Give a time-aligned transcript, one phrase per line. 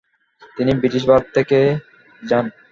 [0.57, 1.59] তিনি ব্রিটিশ ভারতে থেকে
[2.21, 2.45] যান।